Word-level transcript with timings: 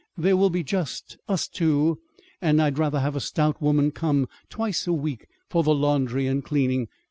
There 0.17 0.35
will 0.35 0.49
be 0.49 0.63
just 0.63 1.19
us 1.27 1.47
two, 1.47 1.99
and 2.41 2.59
I'd 2.59 2.79
rather 2.79 3.01
have 3.01 3.15
a 3.15 3.19
stout 3.19 3.61
woman 3.61 3.91
come 3.91 4.27
twice 4.49 4.87
a 4.87 4.93
week 4.93 5.27
for 5.47 5.61
the 5.61 5.75
laundry 5.75 6.25
and 6.25 6.43
cleaning. 6.43 6.87